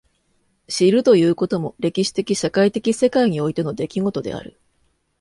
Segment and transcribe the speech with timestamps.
[0.67, 4.59] 知るということも歴史的社会的世界においての出来事である。